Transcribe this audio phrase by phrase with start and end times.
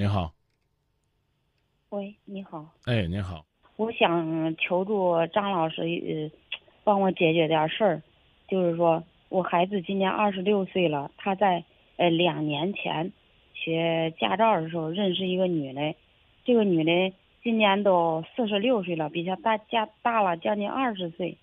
[0.00, 0.32] 您好，
[1.90, 3.44] 喂，你好，哎，您好，
[3.76, 6.30] 我想求助张老师，呃，
[6.84, 8.02] 帮我解决点事儿。
[8.48, 11.62] 就是说我孩子今年二十六岁了，他在
[11.98, 13.12] 呃两年前
[13.52, 15.94] 学驾照的时候认识一个女的，
[16.46, 21.36] 这个女的今年都四十六岁了，比他大加大了将近二十岁。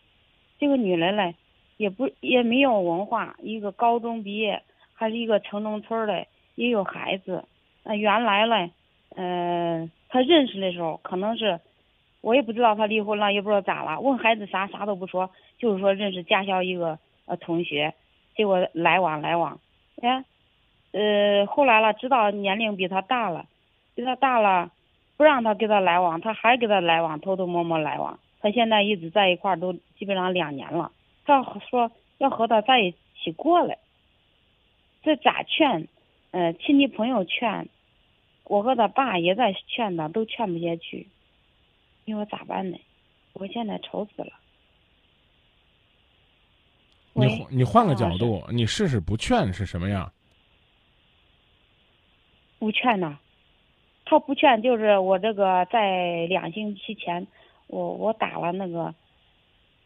[0.57, 1.35] 这个女的嘞，
[1.77, 4.63] 也不也没有文化，一个高中毕业，
[4.95, 7.45] 还是一个城中村的，也有孩子。
[7.89, 8.69] 那原来嘞，
[9.15, 11.57] 嗯、他认识的时候可能是，
[12.19, 14.01] 我也不知道他离婚了，也不知道咋了。
[14.01, 17.93] 问孩子啥啥都不说，就是说认识驾校一个呃同学，
[18.35, 19.57] 结果来往来往，
[20.01, 20.25] 哎，
[20.91, 23.45] 呃，后来了知道年龄比他大了，
[23.95, 24.69] 比他大了，
[25.15, 28.19] 不让他跟他来往，他还跟他来往，偷偷摸摸来往。
[28.41, 30.91] 他现在一直在一块儿都基本上两年了，
[31.23, 33.77] 他说要和他在一起过来，
[35.03, 35.87] 这咋劝？
[36.31, 37.69] 呃，亲戚朋友劝，
[38.47, 41.07] 我和他爸也在劝他，都劝不下去。
[42.05, 42.77] 你说咋办呢？
[43.33, 44.31] 我现在愁死了。
[47.13, 50.11] 你你换个角度，你试试不劝是什么样？
[52.59, 53.19] 不劝呐，
[54.05, 57.27] 他不劝，就是我这个在两星期前，
[57.67, 58.95] 我我打了那个，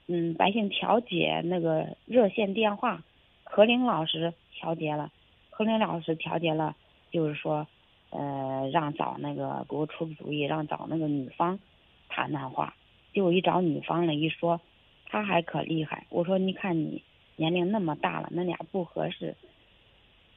[0.08, 3.04] 嗯，百姓调解那个热线电话，
[3.44, 5.12] 何玲老师调解了，
[5.50, 6.76] 何玲老师调解了，
[7.12, 7.68] 就是说，
[8.12, 11.60] 呃，让找那个给我出个主意，让找那个女方
[12.08, 12.76] 谈谈话。
[13.14, 14.62] 结果一找女方了，一说，
[15.08, 16.06] 他还可厉害。
[16.10, 17.04] 我说，你看你
[17.36, 19.36] 年龄那么大了，那俩不合适。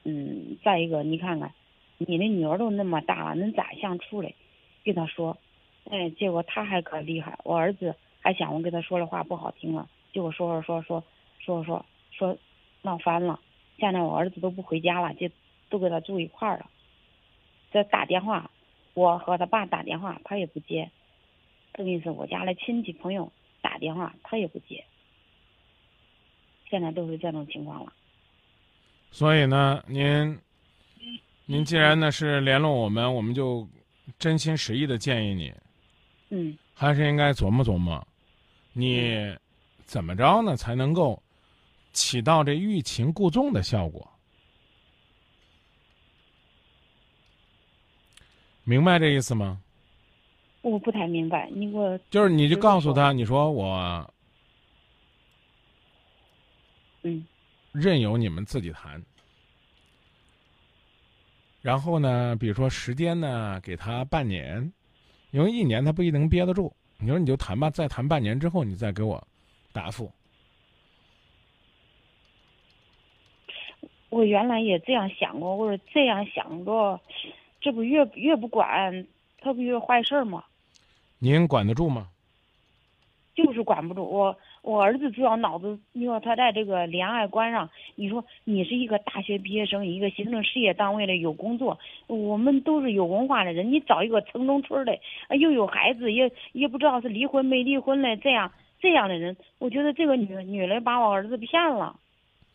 [0.03, 1.53] 嗯，再一个，你看看。
[1.97, 4.35] 你的女儿都那么大了，恁咋相处嘞？
[4.83, 5.37] 跟他说，
[5.89, 7.39] 哎，结果他还可厉害。
[7.45, 11.03] 我儿子还想我跟他说的话不好听了，结果说说说
[11.39, 12.37] 说说说说
[12.81, 13.39] 闹翻了。
[13.77, 15.29] 现在我儿子都不回家了，就
[15.69, 16.69] 都跟他住一块儿了。
[17.75, 18.49] 这打电话，
[18.93, 20.89] 我和他爸打电话，他也不接。
[21.73, 23.29] 等于是我家的亲戚朋友
[23.61, 24.81] 打电话，他也不接。
[26.69, 27.91] 现在都是这种情况了。
[29.11, 30.39] 所以呢，您
[31.45, 33.67] 您既然呢是联络我们，我们就
[34.17, 35.53] 真心实意的建议你，
[36.29, 38.07] 嗯还是应该琢磨琢磨，
[38.71, 39.35] 你
[39.83, 41.21] 怎么着呢才能够
[41.91, 44.09] 起到这欲擒故纵的效果？
[48.65, 49.61] 明白这意思吗？
[50.61, 54.13] 我不太明白，你给我就是你就就是告诉他，你说我
[57.03, 57.25] 嗯
[57.71, 59.01] 任由你们自己谈。
[61.61, 64.73] 然后呢，比如说时间呢，给他半年，
[65.31, 66.75] 因为一年他不一定能憋得住。
[66.97, 69.21] 你说你就谈吧，再谈半年之后，你再给我
[69.71, 70.11] 答复。
[74.09, 76.99] 我原来也这样想过，我说这样想着，
[77.65, 79.07] 这不越越不管，
[79.39, 80.43] 他不越坏事儿吗？
[81.17, 82.09] 您管得住吗？
[83.33, 101.99] 就是管不住我，我儿子主要脑子，你说他在这个恋爱观上，你说你是一个大学毕业生，一个行政事业单位的有工作，我们都是有文化的人，你找一个城中村的，呃又有孩子，也也不知道是离婚没离婚的，这样这样的人，我觉得这个女女人把我儿子骗了，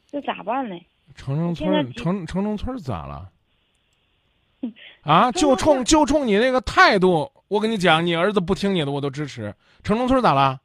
[0.06, 0.80] 这咋办呢？
[1.16, 3.28] 城中村城城中村咋了？
[5.02, 9.54] 啊，就冲就冲你那个态度，我跟你讲，你儿子不听你的，我都支持。
[9.82, 10.60] 城中村咋啦？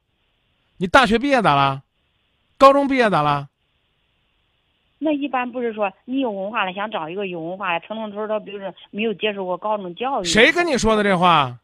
[0.78, 1.82] 你大学毕业咋啦？
[2.58, 3.48] 高中毕业咋啦？
[4.98, 10.24] 那一般不是说你有文化了，想找一个有文化的城中村他，比如说没有接受过高中教育。
[10.24, 11.58] 谁跟你说的这话？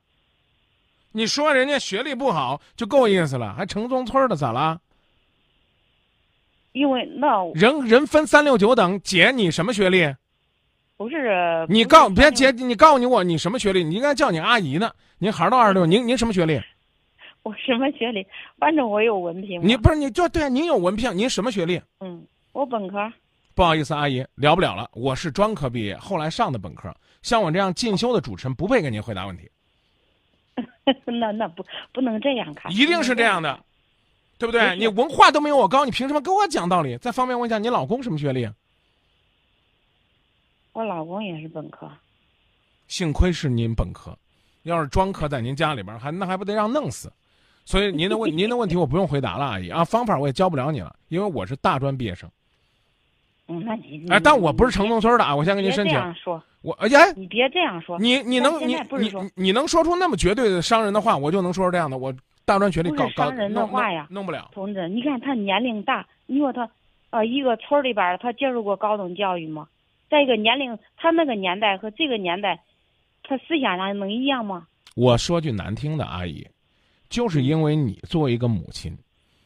[1.13, 4.81] 你说人家学历不好就够意思了，还城中村的咋啦？
[6.73, 10.15] 因为那人人分三六九等，姐你什么学历？
[11.03, 13.83] 不是你告别姐，你告诉你我你什么学历？
[13.83, 14.91] 你应该叫你阿姨呢。
[15.19, 16.61] 您孩儿都二十六，您您什么学历？
[17.43, 18.25] 我什么学历？
[18.57, 19.61] 反正我有文凭。
[19.67, 21.81] 你不是你就对，您有文凭，您什么学历？
[22.01, 23.13] 嗯，我本科。
[23.55, 24.89] 不好意思，阿姨，聊不了了。
[24.95, 26.95] 我是专科毕业，后来上的本科。
[27.23, 29.51] 像我这样进修的主持人，不配给您回答问题，
[31.05, 33.59] 那那不不能这样看，一定是这样的，
[34.39, 34.77] 对不对？
[34.77, 36.97] 你文化都没有我高，你凭什么跟我讲道理？
[36.99, 38.49] 再方便问一下，你老公什么学历？
[40.73, 41.91] 我老公也是本科，
[42.89, 44.17] 幸亏是您本科，
[44.63, 47.13] 要是专科在您家里边，还那还不得让弄死？
[47.65, 52.29] 所以您的问 您的问题我不用回答了，阿姨啊，方法我也教不了你了，因为我是大专毕业生。
[53.49, 55.95] 嗯，那你哎，但我不是城中村的啊，我先跟您申请。
[55.95, 61.99] 样说，我哎呀，你别这样说，你你能你你你你能说出那么绝对的伤人的话，我就能说出这样的。
[61.99, 62.15] 我
[62.45, 64.49] 大专学历不是搞搞伤人的弄话呀弄弄不了。
[64.53, 66.69] 同志，你看他年龄大，你说他，
[67.11, 69.69] 呃，一个村儿里边儿他接受过高等教育吗？
[70.13, 72.63] 再一个年龄，他那个年代和这个年代，
[73.23, 74.67] 他思想上能一样吗？
[74.95, 76.47] 我说句难听的，阿姨，
[77.09, 78.95] 就是因为你作为一个母亲，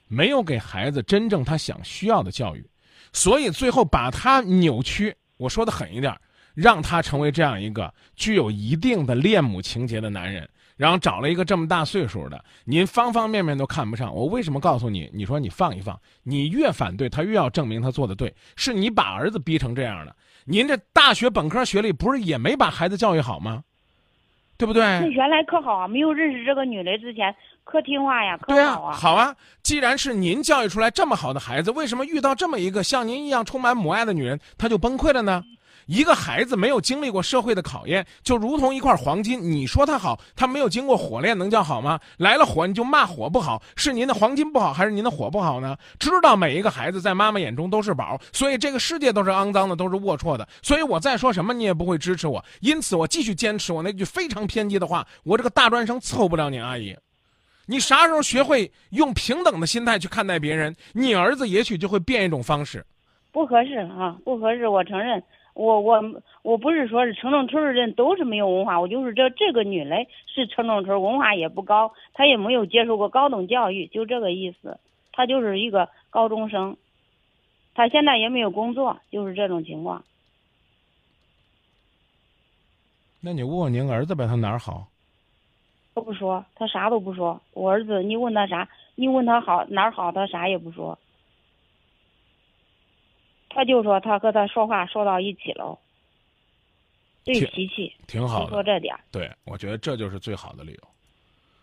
[0.09, 2.69] 没有给孩子真正他想需要的教育，
[3.13, 5.15] 所以最后把他扭曲。
[5.37, 6.13] 我说的狠一点，
[6.53, 14.13] 让他成为这样一个具有一定的恋母情节的男人，然后找了一个这么大岁数的，您方方面面都看不上。
[14.13, 15.09] 我为什么告诉你？
[15.15, 20.17] 你说你放一放，你越反对他越要证明他做的对，是你把儿子逼成这样的。
[20.47, 23.63] 您这大学本科学历不是也没把孩子教育好吗？
[24.59, 24.83] 对不对？
[24.83, 29.37] 那原来可好啊，没有认识这个女的之前可听话呀，可对好啊，好啊。
[29.63, 35.43] 既然是您教育出来这么好的孩子，为什么遇到这么一个像您一样充满母爱的女人，她就崩溃了呢？
[35.87, 39.41] 一个孩子没有经历过社会的考验，就如同一块黄金。
[39.41, 41.99] 你说他好，他没有经过火炼，能叫好吗？
[42.19, 45.77] 来了火，你就骂火不好，是您的黄金不好，还是您的火不好呢？
[45.99, 50.47] 知道每一个孩子在妈妈眼中都是宝，所以这个世界都是肮脏的，都是龌龊的。
[50.61, 52.45] 所以我再说什么，你也不会支持我。
[52.61, 56.97] 因此，我继续坚持我那句非常偏激的话：我这个大专生伺候不了你阿姨。
[57.67, 62.85] 你啥时候学会用平等的心态去看待别人，你儿子也许就会变一种方式。
[63.33, 65.23] 不合适啊，不合适，我承认。
[65.57, 74.79] 我我我不是说是城中村的人都是没有文化，我就是这这个女的是城中村，文化也不高，她也没有接受过高等教育，就这个意思。
[75.13, 76.77] 她就是一个高中生，
[77.75, 80.05] 她现在也没有工作，就是这种情况。
[83.23, 84.89] 那你问问您儿子呗，他哪儿好？
[85.95, 87.41] 他不说，他啥都不说。
[87.55, 88.69] 我儿子，你问他啥？
[88.95, 90.99] 你问他好哪儿好，他啥也不说。
[93.57, 95.79] 他就说他和他说话说到一起了，
[97.25, 98.63] 对脾气，挺好的说。
[98.63, 99.01] 这点儿。
[99.11, 100.89] 对，我觉得这就是最好的理由。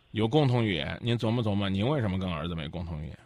[0.10, 3.18] 有共同语言，您琢磨琢磨，您为什么跟儿子没共同语言？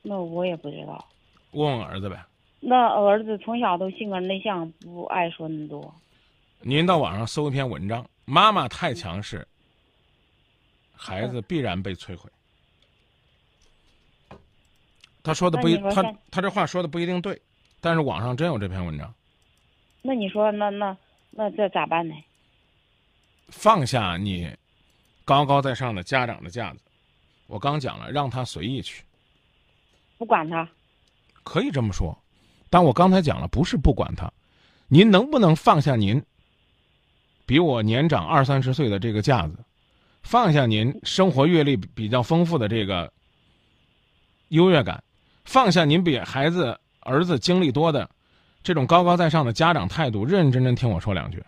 [0.00, 1.06] 那我也不知道。
[1.50, 2.24] 问问儿子呗。
[2.58, 5.94] 那儿子从小都性格内向，不爱说那么多。
[6.60, 9.46] 您到网上搜一篇文章，妈妈太强势，
[10.94, 12.30] 孩子必然被摧毁。
[15.28, 17.38] 他说的不一，他他这话说的不一定对，
[17.82, 19.14] 但是网上真有这篇文章。
[20.00, 20.96] 那你说，那那
[21.30, 22.14] 那这咋办呢？
[23.48, 24.50] 放下你
[25.26, 26.80] 高高在上的家长的架子，
[27.46, 29.04] 我刚讲了，让他随意去，
[30.16, 30.66] 不管他，
[31.42, 32.18] 可以这么说。
[32.70, 34.32] 但我刚才讲了，不是不管他，
[34.86, 36.22] 您能不能放下您
[37.44, 39.62] 比我年长二三十岁的这个架子，
[40.22, 43.12] 放下您生活阅历比较丰富的这个
[44.48, 45.04] 优越感，
[45.48, 48.06] 放下您比孩子儿子经历多的
[48.62, 51.42] 这种高高在上的家长态度，认认真真听我说两句。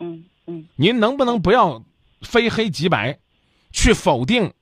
[0.00, 1.82] 嗯嗯，您能不能不要
[2.20, 3.18] 非黑即白，
[3.72, 4.52] 去否定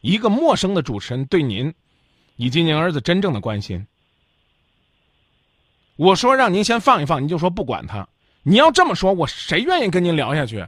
[0.00, 1.70] 一个陌生的主持人对您
[2.36, 3.86] 以及您儿子真正的关心？
[5.96, 8.08] 我说让您先放一放，您就说不管他。
[8.42, 10.66] 你要这么说，我谁愿意跟您聊下去？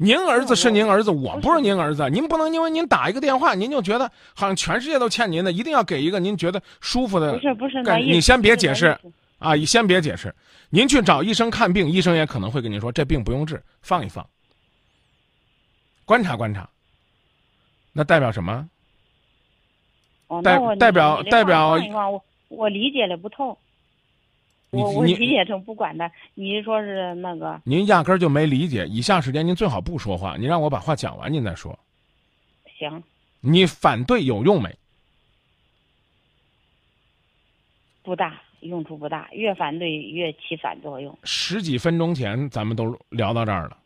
[0.00, 2.08] 您儿子是您儿子，我不是您儿子。
[2.08, 7.32] 您不能因为您打一个电话，您就觉得好像全世界都欠您的，一定要给一个您觉得舒服的。
[7.32, 8.96] 不是不是你先别解释
[9.38, 10.32] 啊，你先别解释，
[10.70, 14.24] 您去找医生看病，医生也可能会跟您说这病不用治，放一放，
[16.04, 16.68] 观察观察。
[17.92, 18.68] 那代表什么？
[20.28, 23.58] 哦，代代表代表我我理解的不透。
[24.70, 28.86] 我我理解成不管他，你说是那个您压根儿就没理解。
[28.86, 31.78] 以下时间您最好不说话，您让我把话讲完，您再说。
[32.78, 33.02] 行
[33.40, 34.74] 你反对有用没？
[38.02, 41.16] 不大用处不大，越反对越起反作用。
[41.24, 43.76] 十几分钟前咱们都聊到这儿了，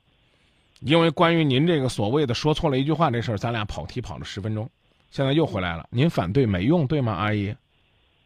[0.81, 4.69] 因为关于您这个所谓的说错了一句话这事儿，咱俩跑题跑了十分钟，
[5.11, 5.87] 现在又回来了。
[5.91, 7.55] 您反对没用，对吗，阿姨？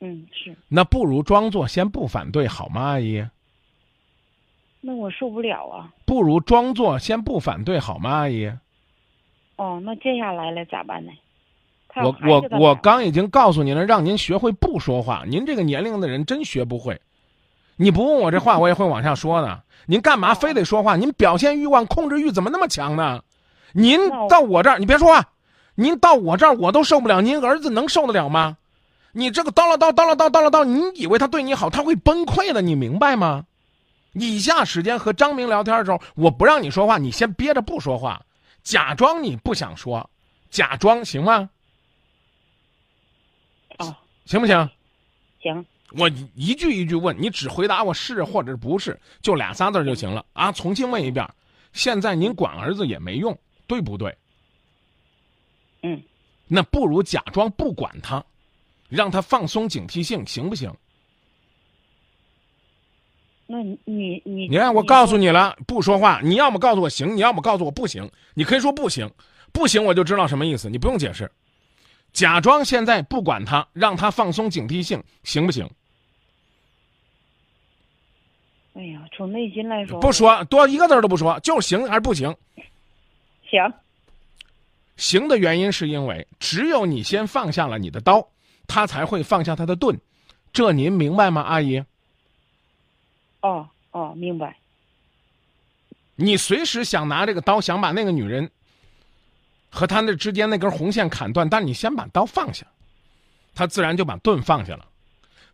[0.01, 0.55] 嗯，是。
[0.69, 3.27] 那不如装作先不反对好吗，阿姨？
[4.81, 5.91] 那我受不了啊！
[6.05, 8.53] 不如装作先不反对好吗，阿姨？
[9.57, 11.13] 哦，那接下来了咋办呢？
[11.97, 15.25] 我我我刚已经告诉您了，让您学会不说话。
[15.27, 17.01] 您这个年龄的人真学不会。
[17.77, 19.63] 你不问我这话，我也会往下说呢。
[19.87, 20.97] 您干嘛非得说话？
[20.97, 23.23] 您表现欲望、控制欲怎么那么强呢？
[23.73, 23.99] 您
[24.29, 25.25] 到我这儿，你别说话。
[25.75, 28.59] 您到我这儿，我都受不了，您儿子能受得了吗？
[29.17, 33.47] 你这个叨唠叨叨唠叨叨唠叨，你以为他对你好，他会崩溃的，你明白吗？
[34.13, 38.21] 以下时间和张明聊天的时候，我不让你说话，你先憋着不说话，
[38.63, 40.11] 假装你不想说，
[40.51, 41.49] 假装行吗？
[43.79, 43.97] 哦，
[44.27, 44.71] 行不行？
[45.41, 50.53] 行，我一一句一句问你，只回答我是或者不是，就俩仨字就行了啊！
[50.53, 51.27] 重新问一遍，
[51.73, 54.15] 现在您管儿子也没用，对不对？
[55.83, 56.03] 嗯，
[56.47, 58.23] 那不如假装不管他，
[58.89, 60.73] 让他放松警惕性，行不行？
[63.47, 66.21] 那你你你你看，我告诉你了，不说话。
[66.23, 68.11] 你要么告诉我行，你要么告诉我不行。
[68.35, 69.09] 你可以说不行，
[69.53, 71.31] 不行我就知道什么意思，你不用解释。
[72.13, 75.69] 假装现在不管他，让他放松警惕性，行不行？
[78.75, 82.35] 哎呀，从内心来说，不说多一个字都不说，就是行还是不行？
[83.49, 83.73] 行，
[84.97, 88.29] 行的原因是因为只有你先放下了你的刀，
[88.67, 89.99] 他才会放下他的盾。
[90.53, 91.83] 这您明白吗，阿姨？
[93.41, 94.57] 哦哦，明白。
[96.15, 98.51] 你随时想拿这个刀，想把那个女人
[99.71, 102.67] 和他那之间那根红线砍断，但你先把刀放下，
[103.55, 104.87] 他自然就把盾放下了。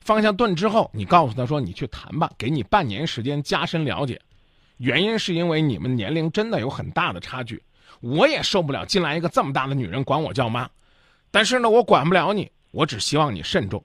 [0.01, 4.21] 放下盾之后，你告诉他说：“你去谈吧，给你半年时间加深了解。”
[4.79, 7.63] 原因是因为你们年龄真的有很大的差距，
[8.01, 10.69] 我也受不了进来一个这么大的女人管我叫妈，
[11.31, 13.83] 但是呢，我管不了你，我只希望你慎重。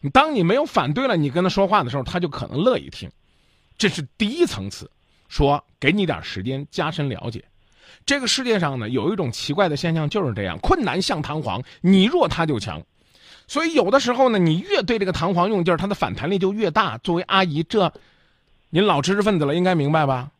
[0.00, 3.10] 你当你没有反对了，你跟他说话的时候，他就可能乐意听。
[3.76, 4.88] 这是第一层次，
[5.28, 7.44] 说给你点时间加深了解。
[8.04, 12.80] 这个世界上呢，有一种奇怪的现象就是这样：困难像弹簧，你弱他就强。
[13.48, 16.98] 所以有的时候呢，你越对这个弹簧用劲儿，它的反弹力就越大。
[16.98, 17.92] 作为阿姨，这
[18.70, 20.30] 您老知识分子了，应该明白吧？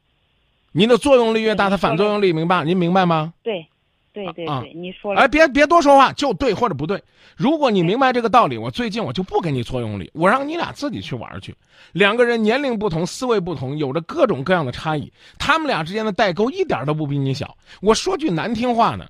[0.72, 2.64] 您的作用力越大，它反作用力明白？
[2.64, 3.32] 您明白吗？
[3.42, 3.68] 对，
[4.16, 5.20] 对对啊对，你说了。
[5.20, 7.02] 哎，别别多说话，就对或者不对。
[7.36, 11.54] 如果你明白这个道理，我最近我就不给你作用力，我让你俩自己去玩去。
[11.92, 17.54] 两个人年龄不同，思维不同，有着各种各样的差异，他们俩之间的代沟一点都不比你小。
[17.82, 19.06] 我说句难听话呢，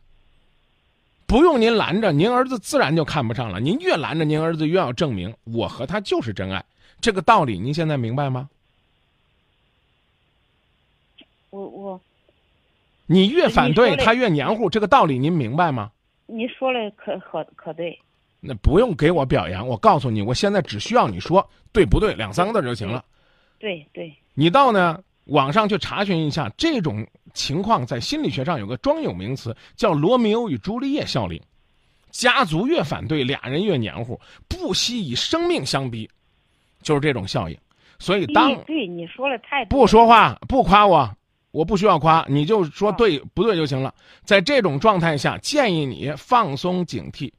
[1.24, 3.60] 不用您拦着，您儿子自然就看不上了。
[3.60, 6.64] 您越拦着，您儿子越要证明我和他就是真爱。
[7.00, 8.48] 这个道理您现在明白吗？
[11.50, 12.00] 我我，
[13.06, 15.90] 你越反对，他越黏糊，这个道理您明白吗？
[16.26, 17.98] 你说的可可可对。
[18.40, 23.04] 那不用给我表扬，我告诉你，我现在只需要你说对不对两三个字就行了。
[23.58, 31.40] 对对，你到呢网上去查询一下，这种情况在心理学上有个专有名词，叫罗密欧与朱丽叶效应。
[32.10, 36.08] 家族越反对，俩人越黏糊，不惜以生命相逼，
[36.82, 37.56] 就是这种效应。
[37.98, 41.10] 所以当对对你说的太对不说话不夸我，
[41.50, 43.94] 我不需要夸，你就说对不对就行了。
[44.24, 47.32] 在这种状态下，建议你放松警惕，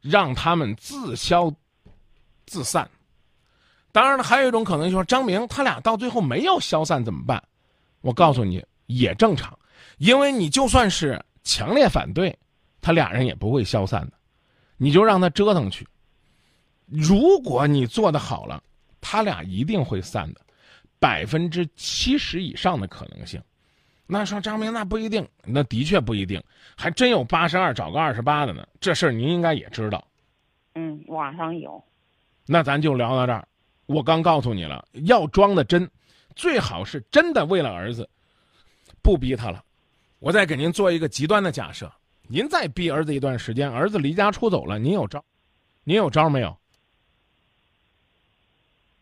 [0.00, 1.52] 让他们自消
[2.46, 2.88] 自散。
[3.90, 7.42] 当然了，还有一种可能就是说，张明他俩到最后没有消散怎么办？
[8.02, 9.58] 我告诉你，也正常，
[9.96, 12.36] 因为你就算是强烈反对，
[12.80, 14.12] 他俩人也不会消散的，
[14.76, 15.86] 你就让他折腾去。
[16.86, 18.62] 如果你做的好了，
[19.00, 20.40] 他俩一定会散的，
[20.98, 23.40] 百分之七十以上的可能性。
[24.06, 26.42] 那说张明那不一定，那的确不一定，
[26.76, 28.66] 还真有八十二找个二十八的呢。
[28.80, 30.02] 这事儿您应该也知道。
[30.74, 31.82] 嗯，网上有。
[32.46, 33.46] 那咱就聊到这儿。
[33.84, 35.90] 我刚告诉你了，要装的真，
[36.34, 38.08] 最好是真的为了儿子，
[39.02, 39.62] 不逼他了。
[40.18, 45.22] 我再给您做一个极端的假设，您再逼儿子一段时间，儿子离家出走了，您有招？
[45.84, 46.56] 您有招没有？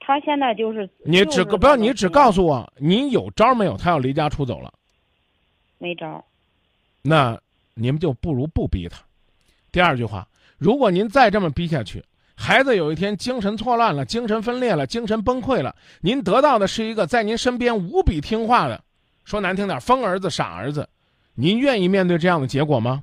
[0.06, 3.76] 他现在就是你只不要，你只告诉诉我你有招没有？
[3.76, 4.72] 他要离家出走了，
[5.78, 6.24] 没招。
[7.02, 7.36] 那
[7.74, 9.02] 你们就不如不逼他。
[9.72, 12.04] 第二句话，如果您再这么逼下去，
[12.36, 18.80] 孩子有一天精神错乱了、精神分裂了、精神崩溃了，您得到的是一个在您身边无比听话的，
[19.24, 20.88] 说难听点，疯儿子、傻儿子。
[21.34, 23.02] 您愿意面对这样的结果吗？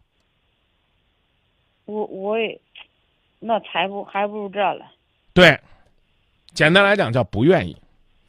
[1.84, 2.62] 我我也，
[3.40, 4.86] 那才不还不如这了。
[5.34, 5.60] 对，
[6.54, 7.76] 简单来讲叫不愿意。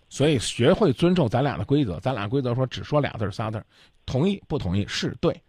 [0.08, 3.66] 所以学会尊重咱俩的规则，咱俩规则说只说俩字儿仨字儿，
[4.06, 5.40] 同意不同意是对。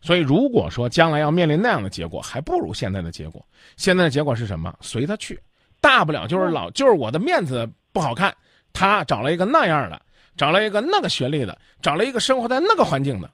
[0.00, 3.44] 所以如果说将来要面临那样的结果，还不如现在的结果。
[3.76, 4.74] 现在的结果是什么？
[4.80, 5.38] 随他去，
[5.80, 8.34] 大不了就是老就是我的面子不好看，
[8.72, 10.00] 他找了一个那样的，
[10.36, 13.30] 找了一个那个学历的，找了一个生活在那个环境的，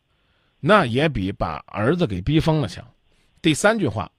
[0.58, 2.84] 那也比把儿子给逼疯了强。
[3.42, 4.10] 第三句话，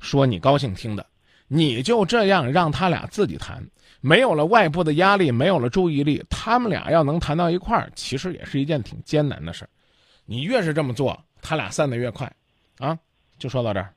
[0.00, 1.06] 说你高兴听的，
[1.48, 3.62] 你就这样让他俩自己谈，
[4.00, 9.68] 没有了外部的压力，没有了注意力，他们俩要能谈到一块儿，其实也是一件挺艰难的事儿。
[10.26, 12.30] 你越是这么做，他俩散得越快，
[12.78, 12.98] 啊，
[13.38, 13.92] 就说到这儿。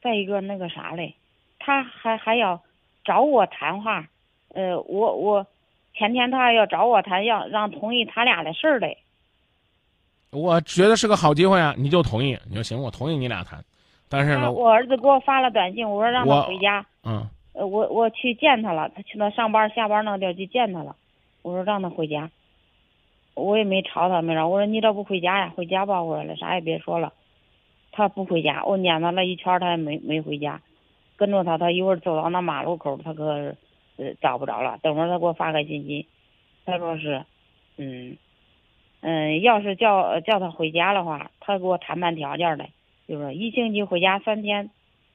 [0.00, 1.14] 再一个那个啥嘞，
[1.58, 2.62] 他还还要
[3.04, 4.06] 找我谈话，
[4.50, 5.44] 呃，我我
[5.94, 8.96] 前天他要找我谈，要让同意他俩的事儿嘞。
[10.30, 13.64] 我觉得是个好机会啊，你就同意，你说行，我同意你俩谈，
[14.08, 20.94] 但是呢，我儿子给我发了短信，我说让他回家，嗯，呃，我我去见他了，他去那上班下班那地儿去见他了，
[21.42, 22.30] 我说让他回家，
[23.34, 25.52] 我也没吵他没啥，我说你这不回家呀？
[25.56, 27.12] 回家吧，我说了啥也别说了，
[27.92, 30.60] 他不回家，我撵他了一圈，他也没没回家，
[31.16, 33.54] 跟着他，他一会儿走到那马路口，他可
[33.96, 36.06] 呃找不着了，等会儿他给我发个信息，
[36.64, 37.24] 他说是，
[37.76, 38.16] 嗯，
[39.00, 42.70] 嗯，要是叫叫他回家的话，他给我谈判条件嘞，
[43.06, 44.70] 就说一星期回家三天，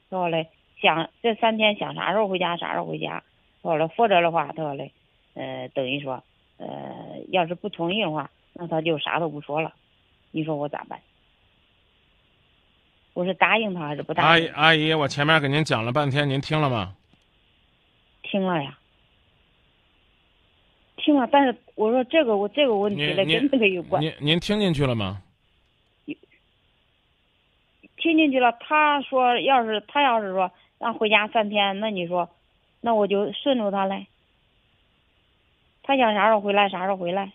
[0.09, 0.47] 说嘞
[0.81, 3.23] 想这三天想啥时候回家啥时候回家，
[3.61, 4.91] 说了否则的话，他说嘞，
[5.33, 6.23] 呃，等于说，
[6.57, 6.67] 呃，
[7.29, 9.73] 要是不同意的话，那他就啥都不说了，
[10.31, 10.99] 你说我咋办？
[13.13, 14.53] 我是答应他还是不答阿姨应？
[14.53, 16.95] 阿姨，我前面给您讲了半天，您听了吗？
[18.23, 18.79] 听了呀，
[20.95, 25.21] 听了，但是我说这个我这个问题嘞您跟那个有关，您您听进去了吗？
[28.01, 28.51] 听进去了。
[28.59, 32.29] 他说要是他要是说让回家三天，那你说，
[32.81, 34.07] 那我就顺着他嘞。
[35.83, 37.31] 他想啥时候回来啥时候回来。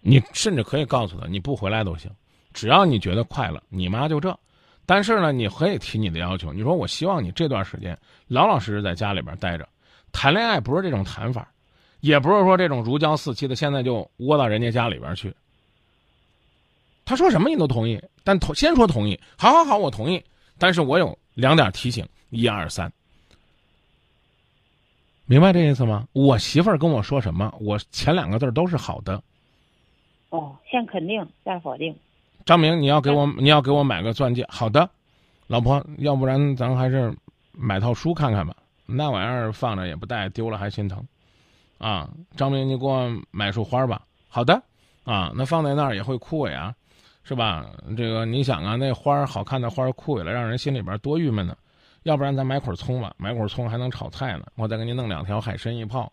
[0.00, 2.10] 你甚至可以告诉他，你不回来都行，
[2.52, 4.36] 只要你觉得快乐，你妈就这。
[4.86, 7.98] 但是呢，你可以提你的要求，你说我希望你这段时间
[8.28, 9.66] 老老实实在家里边待着，
[10.12, 11.50] 谈恋爱不是这种谈法，
[12.00, 15.34] 也不是说这种如胶似漆的，现在就窝到人家家里边去。
[17.06, 20.24] 他说什么你都同意，但同先说同意，好好好，我同意，
[20.58, 22.92] 但是我有两点提醒，一二三，
[25.26, 26.08] 明白这意思吗？
[26.12, 29.22] 我媳妇儿跟我说什么，我前两个字儿都是好的。
[30.30, 31.94] 哦，先肯定再否定。
[32.44, 34.88] 张明，你要给我你要给我买个钻戒，好的，
[35.46, 37.14] 老婆，要不然咱还是
[37.52, 41.06] 买套书看看吧，那玩意儿放着也不带，丢了还心疼，
[41.78, 44.62] 啊，张明，你给我买束花吧，好的，
[45.04, 46.74] 啊，那放在那儿也会枯萎啊，
[47.24, 47.66] 是吧？
[47.96, 51.56] 这个你想啊，那花儿好看的花儿枯萎了，让人心里边多郁闷呢。
[52.02, 56.12] 要不然咱买捆葱吧，买捆葱还能炒菜呢，我再给你弄两条海参一泡，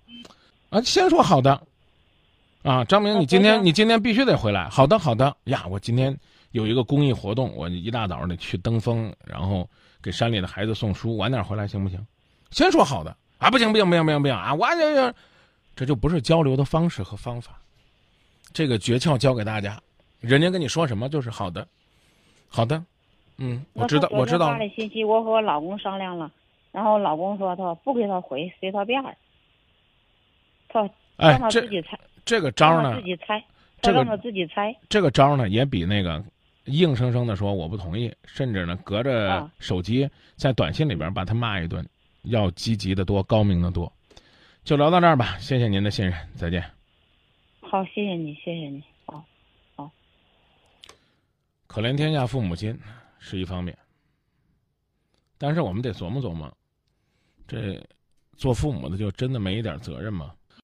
[0.69, 1.61] 啊，先说好的。
[2.63, 4.69] 啊，张明，啊你今天你今天必须得回来。
[4.69, 6.17] 好的，好的呀，我今天
[6.51, 9.69] 有一个公益活动，我一大早得去登峰，然后
[10.01, 11.99] 给山里的孩子送书，晚点回来行不行？
[12.51, 15.15] 先说好的啊，不行不行不行不行不行啊，我这这
[15.75, 17.59] 这就不是交流的方式和方法。
[18.53, 19.81] 这个诀窍教给大家，
[20.21, 21.67] 人家跟你说什么就是好的，
[22.47, 22.81] 好的，
[23.37, 26.31] 嗯，我知道我知道发，的信息我和我老公商量了，
[26.71, 29.17] 然后老公说他不给他回，随他便儿。
[30.69, 30.81] 他
[31.17, 33.43] 让他，哎自己猜，这个招呢自，己猜，
[33.81, 34.73] 这个他让他自己猜。
[34.87, 36.23] 这个招呢，也比那个
[36.65, 41.85] 硬生生的说我不同意，甚至呢隔着啊手机在短信里边把他骂一顿，
[42.23, 43.91] 要积极的多，高明的多。
[44.63, 46.63] 就聊到这儿吧，谢谢您的信任，再见。
[47.59, 48.83] 好，谢谢你，谢谢你。
[51.71, 52.77] 可怜天下父母心
[53.17, 53.77] 是一方面，
[55.37, 56.53] 但是我们得琢磨琢磨，
[57.47, 57.81] 这
[58.35, 60.35] 做父母的就真的没一点责任吗？